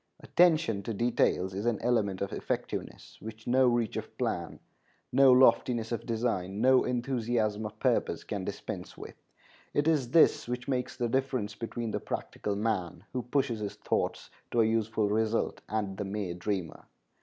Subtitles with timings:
[0.19, 4.59] Attention to details is an element of effectiveness which no reach of plan,
[5.11, 9.13] no loftiness of design, no enthusiasm of purpose can dispense with.
[9.75, 14.31] It is this which makes the difference between the practical man, who pushes his thoughts
[14.49, 16.85] to a useful result, and the mere dreamer.